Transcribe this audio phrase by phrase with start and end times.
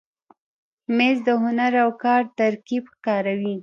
[0.95, 3.55] مېز د هنر او کار ترکیب ښکاروي.